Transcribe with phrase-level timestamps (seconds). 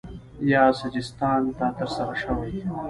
[0.51, 2.53] یا سجستان ته ترسره شوی